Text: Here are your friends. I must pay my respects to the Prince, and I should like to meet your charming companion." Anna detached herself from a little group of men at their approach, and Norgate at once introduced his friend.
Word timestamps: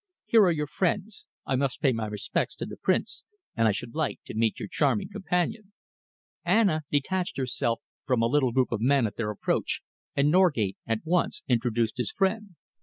Here 0.25 0.41
are 0.45 0.51
your 0.51 0.65
friends. 0.65 1.27
I 1.45 1.55
must 1.55 1.79
pay 1.79 1.91
my 1.91 2.07
respects 2.07 2.55
to 2.55 2.65
the 2.65 2.75
Prince, 2.75 3.23
and 3.55 3.67
I 3.67 3.71
should 3.71 3.93
like 3.93 4.19
to 4.25 4.33
meet 4.33 4.59
your 4.59 4.67
charming 4.67 5.09
companion." 5.09 5.73
Anna 6.43 6.85
detached 6.91 7.37
herself 7.37 7.81
from 8.07 8.23
a 8.23 8.27
little 8.27 8.51
group 8.51 8.71
of 8.71 8.81
men 8.81 9.05
at 9.05 9.15
their 9.15 9.29
approach, 9.29 9.83
and 10.15 10.31
Norgate 10.31 10.77
at 10.87 11.05
once 11.05 11.43
introduced 11.47 11.97
his 11.97 12.09
friend. 12.09 12.55